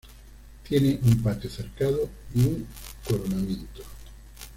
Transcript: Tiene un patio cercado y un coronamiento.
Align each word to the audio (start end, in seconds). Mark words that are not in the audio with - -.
Tiene 0.67 0.99
un 1.03 1.21
patio 1.21 1.47
cercado 1.47 2.09
y 2.33 2.39
un 2.43 2.65
coronamiento. 3.07 3.83